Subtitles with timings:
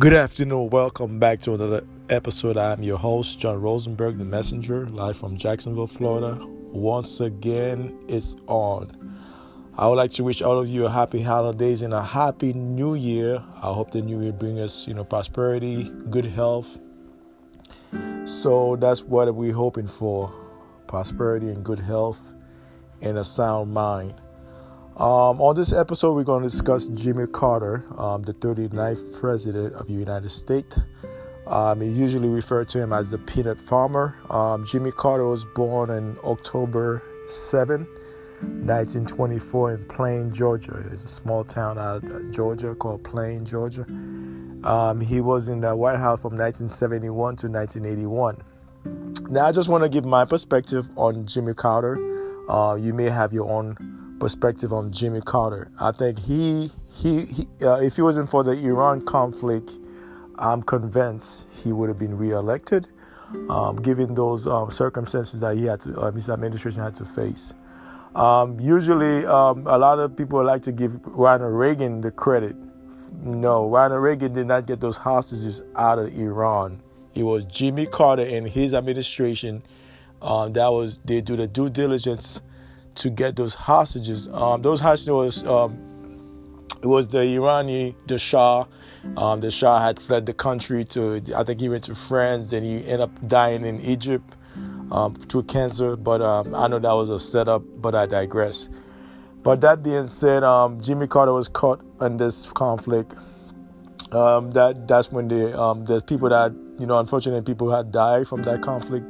[0.00, 0.70] Good afternoon.
[0.70, 2.56] Welcome back to another episode.
[2.56, 6.38] I'm your host, John Rosenberg, the messenger, live from Jacksonville, Florida.
[6.72, 8.96] Once again, it's on.
[9.76, 12.94] I would like to wish all of you a happy holidays and a happy new
[12.94, 13.42] year.
[13.56, 16.78] I hope the new year brings us, you know, prosperity, good health.
[18.24, 20.32] So that's what we're hoping for
[20.86, 22.32] prosperity and good health
[23.02, 24.14] and a sound mind.
[25.00, 29.86] Um, on this episode, we're going to discuss Jimmy Carter, um, the 39th President of
[29.86, 30.78] the United States.
[31.46, 34.14] Um, usually referred to him as the peanut farmer.
[34.28, 37.86] Um, Jimmy Carter was born in October 7,
[38.40, 40.84] 1924, in Plain, Georgia.
[40.92, 43.86] It's a small town out of Georgia called Plain, Georgia.
[44.64, 48.36] Um, he was in the White House from 1971 to 1981.
[49.30, 51.96] Now, I just want to give my perspective on Jimmy Carter.
[52.50, 53.89] Uh, you may have your own
[54.20, 55.70] perspective on Jimmy Carter.
[55.80, 59.72] I think he he, he uh, if he wasn't for the Iran conflict,
[60.38, 62.86] I'm convinced he would have been reelected,
[63.48, 67.54] um, given those um, circumstances that he had to uh, his administration had to face.
[68.14, 72.54] Um, usually, um, a lot of people like to give Ronald Reagan the credit.
[73.22, 76.80] No, Ronald Reagan did not get those hostages out of Iran.
[77.14, 79.62] It was Jimmy Carter and his administration
[80.22, 82.40] um, that was they do the due diligence
[82.96, 84.28] to get those hostages.
[84.28, 88.66] Um, those hostages was um, it was the Iranian, the Shah.
[89.16, 92.50] Um, the Shah had fled the country to I think he went to France.
[92.50, 94.34] Then he ended up dying in Egypt
[94.90, 95.96] um, through cancer.
[95.96, 97.62] But um, I know that was a setup.
[97.80, 98.68] But I digress.
[99.42, 103.14] But that being said, um, Jimmy Carter was caught in this conflict.
[104.10, 105.52] that that's when the
[105.86, 109.04] the people that you know, unfortunately, people had died from that conflict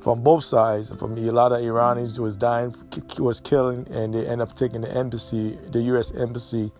[0.00, 0.94] from both sides.
[0.94, 2.74] From a lot of Iranians was dying,
[3.18, 6.12] was killing, and they end up taking the embassy, the U.S.
[6.12, 6.70] embassy.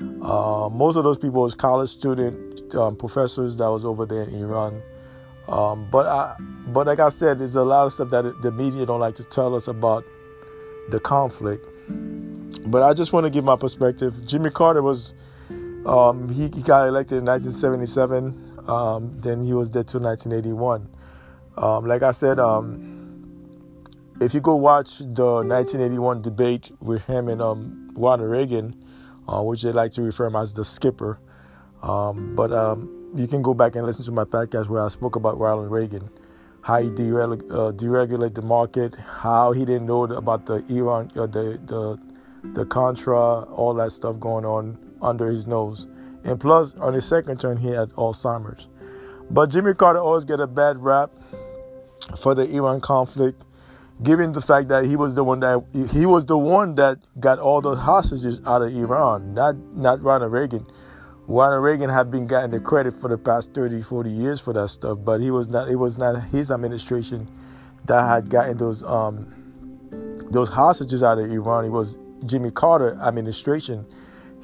[0.00, 4.34] Uh, most of those people was college student um, professors that was over there in
[4.34, 4.82] Iran.
[5.48, 6.36] Um, but I,
[6.68, 9.24] but like I said, there's a lot of stuff that the media don't like to
[9.24, 10.04] tell us about
[10.90, 11.66] the conflict.
[12.66, 14.26] But I just want to give my perspective.
[14.26, 15.14] Jimmy Carter was
[15.86, 18.52] um, he, he, got elected in 1977.
[18.68, 20.88] Um, then he was there till 1981.
[21.56, 22.94] Um, like I said, um,
[24.20, 28.84] if you go watch the 1981 debate with him and um, Ronald Reagan,
[29.28, 31.18] uh, which they like to refer him as the skipper,
[31.82, 35.16] um, but um, you can go back and listen to my podcast where I spoke
[35.16, 36.08] about Ronald Reagan,
[36.62, 41.26] how he dereg- uh, deregulated the market, how he didn't know about the Iran, uh,
[41.26, 42.00] the the
[42.52, 45.86] the Contra, all that stuff going on under his nose,
[46.24, 48.68] and plus on his second term he had Alzheimer's.
[49.30, 51.10] But Jimmy Carter always get a bad rap
[52.18, 53.42] for the Iran conflict,
[54.02, 57.38] given the fact that he was the one that he was the one that got
[57.38, 60.66] all the hostages out of Iran, not not Ronald Reagan.
[61.26, 64.68] Ronald Reagan had been getting the credit for the past 30, 40 years for that
[64.68, 65.68] stuff, but he was not.
[65.68, 67.30] It was not his administration
[67.86, 69.32] that had gotten those um,
[70.30, 71.64] those hostages out of Iran.
[71.64, 73.86] It was Jimmy Carter administration.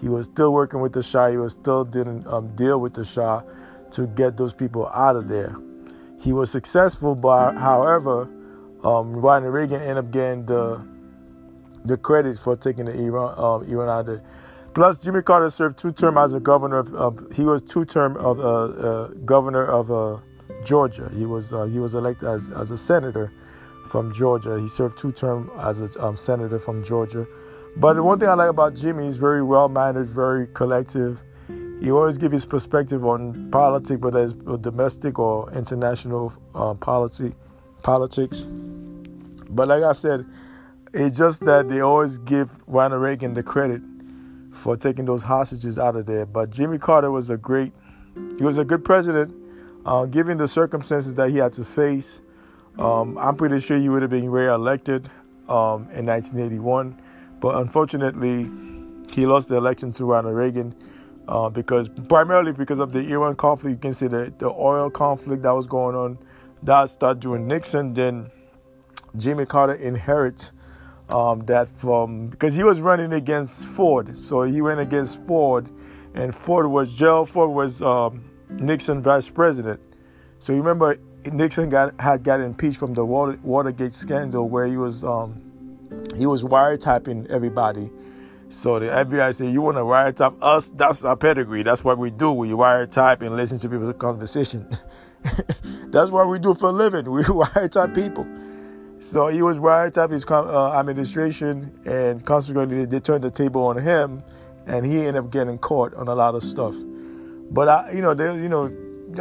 [0.00, 1.28] He was still working with the Shah.
[1.28, 3.42] He was still didn't um, deal with the Shah
[3.92, 5.54] to get those people out of there.
[6.20, 8.28] He was successful, but however,
[8.84, 10.86] um, Ronald Reagan ended up getting the
[11.84, 14.22] the credit for taking the Iran um, Iran out of there.
[14.74, 17.26] Plus, Jimmy Carter served two terms as a governor of.
[17.34, 20.18] He was two term of uh, uh, governor of uh,
[20.64, 21.10] Georgia.
[21.16, 23.32] He was uh, he was elected as as a senator
[23.88, 24.60] from Georgia.
[24.60, 27.26] He served two terms as a um, senator from Georgia.
[27.76, 31.22] But the one thing I like about Jimmy, he's very well mannered, very collective.
[31.80, 37.34] He always give his perspective on politics, whether it's domestic or international um, policy,
[37.82, 38.42] politics.
[39.48, 40.26] But like I said,
[40.92, 43.80] it's just that they always give Ronald Reagan the credit
[44.52, 46.26] for taking those hostages out of there.
[46.26, 47.72] But Jimmy Carter was a great,
[48.36, 49.34] he was a good president,
[49.86, 52.20] uh, given the circumstances that he had to face.
[52.78, 55.06] Um, I'm pretty sure he would have been re-elected
[55.48, 57.00] um, in 1981,
[57.40, 58.50] but unfortunately,
[59.12, 60.74] he lost the election to Ronald Reagan
[61.30, 63.76] uh, because primarily because of the Iran conflict.
[63.76, 66.18] You can see the, the oil conflict that was going on.
[66.64, 67.94] That started during Nixon.
[67.94, 68.30] Then
[69.16, 70.52] Jimmy Carter inherits
[71.08, 74.16] um, that from because he was running against Ford.
[74.18, 75.70] So he went against Ford,
[76.14, 79.80] and Ford was Gerald Ford was um, Nixon vice president.
[80.40, 80.96] So you remember
[81.32, 85.40] Nixon got had got impeached from the Water, Watergate scandal where he was um,
[86.16, 87.88] he was wiretapping everybody
[88.50, 90.70] so the FBI said, you want to wiretap us?
[90.70, 91.62] That's our pedigree.
[91.62, 92.32] That's what we do.
[92.32, 94.68] We wiretap and listen to people's conversation.
[95.92, 97.10] That's what we do for a living.
[97.10, 98.26] We wiretap people.
[98.98, 104.22] So he was wiretap his uh, administration, and consequently, they turned the table on him,
[104.66, 106.74] and he ended up getting caught on a lot of stuff.
[107.50, 108.66] But I, you know, they, you know,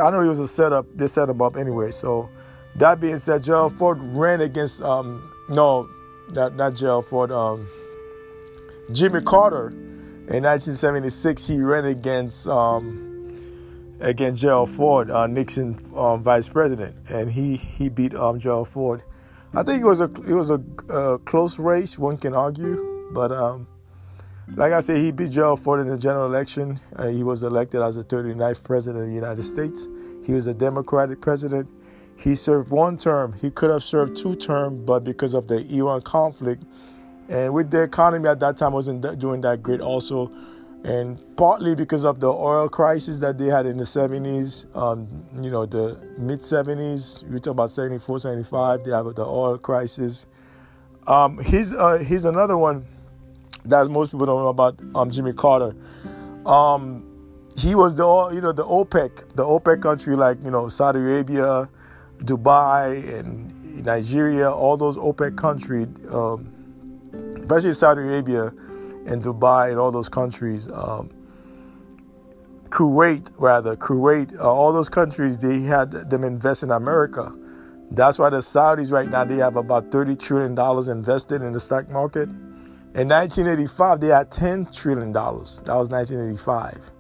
[0.04, 0.86] I know he was a setup.
[0.96, 1.92] They set him up anyway.
[1.92, 2.30] So
[2.76, 5.88] that being said, Gerald Ford ran against um, no,
[6.34, 7.68] not not Gerald Ford, um,
[8.92, 9.70] Jimmy Carter.
[10.30, 13.34] In 1976, he ran against um,
[14.00, 19.02] against Gerald Ford, uh, Nixon um, vice president, and he he beat um, Gerald Ford.
[19.56, 21.98] I think it was a it was a, close race.
[21.98, 23.68] One can argue, but um,
[24.56, 26.80] like I said, he beat Gerald Ford in the general election.
[26.96, 29.88] Uh, he was elected as the 39th president of the United States.
[30.24, 31.70] He was a Democratic president.
[32.18, 33.34] He served one term.
[33.34, 36.64] He could have served two terms, but because of the Iran conflict,
[37.30, 40.32] and with the economy at that time wasn't doing that great, also,
[40.84, 45.08] and partly because of the oil crisis that they had in the 70s, um,
[45.42, 47.24] you know, the mid 70s.
[47.30, 48.84] We talk about 74, 75.
[48.84, 50.28] They have the oil crisis.
[51.08, 52.86] Um, he's uh, another one
[53.66, 55.76] that most people don't know about um, Jimmy Carter.
[56.46, 57.06] Um,
[57.58, 61.70] he was the you know the OPEC, the OPEC country like you know Saudi Arabia,
[62.20, 66.52] Dubai, and Nigeria, all those OPEC countries, um,
[67.50, 68.54] especially Saudi Arabia
[69.08, 70.70] and Dubai and all those countries.
[70.70, 71.10] Um,
[72.66, 77.34] Kuwait, rather, Kuwait, uh, all those countries, they had them invest in America.
[77.90, 80.52] That's why the Saudis right now, they have about $30 trillion
[80.92, 82.30] invested in the stock market.
[82.30, 85.12] In 1985, they had $10 trillion.
[85.12, 86.92] That was 1985.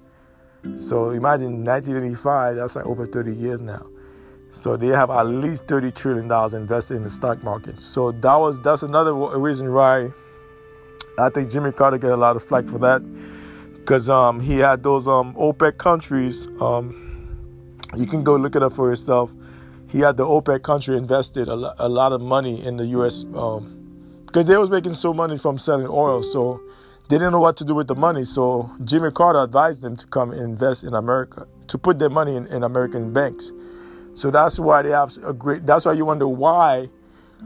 [0.76, 3.86] So imagine 1985, that's like over 30 years now.
[4.50, 7.78] So they have at least 30 trillion dollars invested in the stock market.
[7.78, 10.10] So that was that's another reason why
[11.20, 13.02] I think Jimmy Carter get a lot of flack for that
[13.74, 16.48] because um, he had those um, OPEC countries.
[16.62, 17.06] Um,
[17.96, 19.34] you can go look it up for yourself.
[19.88, 23.26] He had the OPEC country invested a, lo- a lot of money in the U.S.
[23.34, 26.22] Um, because they was making so money from selling oil.
[26.22, 26.62] So
[27.10, 28.24] they didn't know what to do with the money.
[28.24, 32.46] So Jimmy Carter advised them to come invest in America, to put their money in,
[32.48, 33.52] in American banks.
[34.14, 35.66] So that's why they have a great.
[35.66, 36.90] That's why you wonder why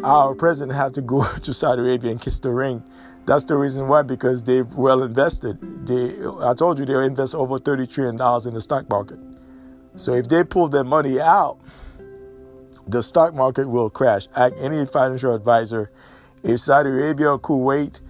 [0.03, 2.83] our president had to go to Saudi Arabia and kiss the ring.
[3.25, 5.87] That's the reason why, because they've well invested.
[5.87, 9.19] They, I told you, they invest over thirty trillion dollars in the stock market.
[9.95, 11.59] So if they pull their money out,
[12.87, 14.27] the stock market will crash.
[14.35, 15.91] Any financial advisor
[16.43, 18.01] if Saudi Arabia or Kuwait,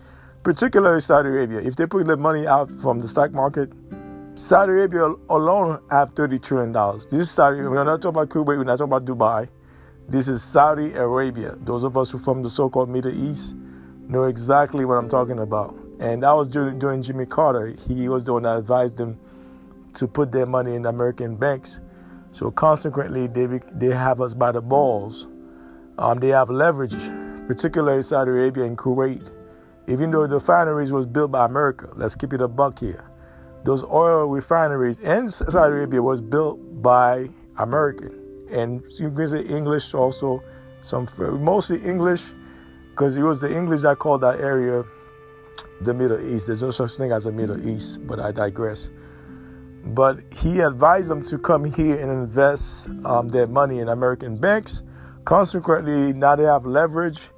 [0.41, 3.71] particularly Saudi Arabia, if they put their money out from the stock market,
[4.35, 6.71] Saudi Arabia alone have $30 trillion.
[6.97, 9.47] This is Saudi, we're not talking about Kuwait, we're not talking about Dubai.
[10.09, 11.55] This is Saudi Arabia.
[11.61, 13.55] Those of us who from the so-called Middle East
[14.07, 15.75] know exactly what I'm talking about.
[15.99, 17.75] And that was during, during Jimmy Carter.
[17.87, 19.19] He was the one that advised them
[19.93, 21.79] to put their money in American banks.
[22.31, 25.27] So consequently, they, they have us by the balls.
[25.97, 26.95] Um, they have leverage
[27.47, 29.29] particularly Saudi Arabia and Kuwait.
[29.87, 33.03] Even though the refineries was built by America, let's keep it a buck here.
[33.65, 39.93] Those oil refineries in Saudi Arabia was built by American, and you can say English
[39.93, 40.43] also,
[40.81, 41.07] some
[41.39, 42.33] mostly English,
[42.93, 44.83] because it was the English that called that area
[45.81, 46.47] the Middle East.
[46.47, 48.89] There's no such thing as a Middle East, but I digress.
[49.85, 54.83] But he advised them to come here and invest um, their money in American banks.
[55.25, 57.33] Consequently, now they have leverage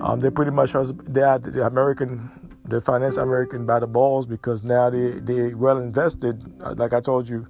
[0.00, 2.30] um, they pretty much has, they had the American,
[2.64, 6.44] they finance American by the balls because now they they well invested.
[6.62, 7.48] Uh, like I told you,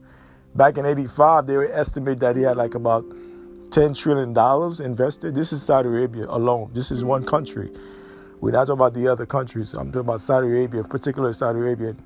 [0.54, 3.04] back in '85, they were estimate that he had like about
[3.68, 5.34] 10 trillion dollars invested.
[5.34, 6.70] This is Saudi Arabia alone.
[6.72, 7.70] This is one country.
[8.40, 9.74] We're not talking about the other countries.
[9.74, 11.96] I'm talking about Saudi Arabia, particularly Saudi Arabia.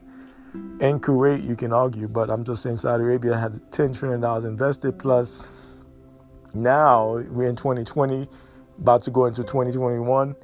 [0.80, 4.44] And Kuwait, you can argue, but I'm just saying Saudi Arabia had 10 trillion dollars
[4.44, 4.98] invested.
[4.98, 5.48] Plus,
[6.54, 8.28] now we're in 2020
[8.78, 10.34] about to go into 2021,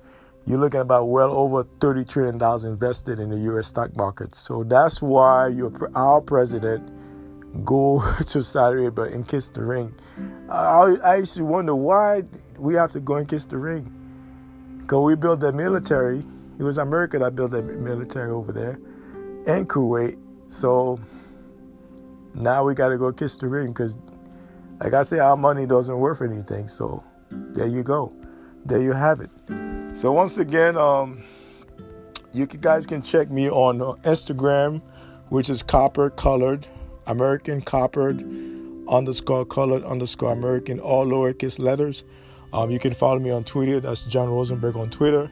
[0.46, 3.66] you're looking about well over 30 trillion dollars invested in the U.S.
[3.66, 4.34] stock market.
[4.34, 5.52] So that's why
[5.94, 6.90] our president
[7.64, 9.94] go to Saudi Arabia and kiss the ring.
[10.50, 12.24] I, I used to wonder why
[12.58, 13.92] we have to go and kiss the ring.
[14.80, 16.24] Because we built the military.
[16.58, 18.80] It was America that built the military over there
[19.46, 20.18] and Kuwait.
[20.48, 20.98] So
[22.34, 23.96] now we got to go kiss the ring because,
[24.80, 26.68] like I say, our money doesn't worth anything.
[26.68, 28.12] So there you go
[28.68, 29.30] there you have it.
[29.96, 31.24] So once again, um,
[32.32, 34.82] you guys can check me on uh, Instagram,
[35.30, 36.66] which is copper colored
[37.08, 38.22] American coppered
[38.88, 42.04] underscore colored underscore American, all lowercase letters.
[42.52, 43.80] Um, you can follow me on Twitter.
[43.80, 45.30] That's John Rosenberg on Twitter.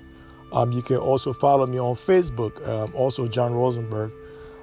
[0.53, 2.67] Um, you can also follow me on Facebook.
[2.67, 4.13] Um, also John Rosenberg.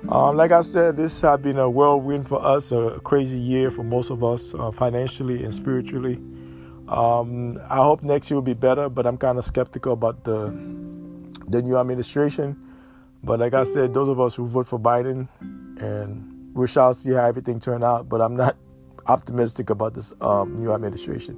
[0.09, 3.83] Um, like I said, this has been a whirlwind for us, a crazy year for
[3.83, 6.19] most of us, uh, financially and spiritually.
[6.89, 10.51] Um, I hope next year will be better, but I'm kind of skeptical about the
[11.47, 12.57] the new administration.
[13.23, 15.27] But like I said, those of us who vote for Biden
[15.79, 18.09] and we shall see how everything turn out.
[18.09, 18.55] But I'm not
[19.07, 21.37] optimistic about this um, new administration.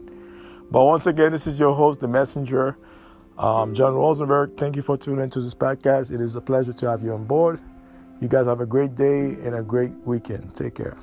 [0.72, 2.77] But once again, this is your host, the messenger,
[3.38, 4.57] um, John Rosenberg.
[4.57, 6.13] Thank you for tuning into this podcast.
[6.13, 7.60] It is a pleasure to have you on board.
[8.22, 10.55] You guys have a great day and a great weekend.
[10.55, 10.98] Take care.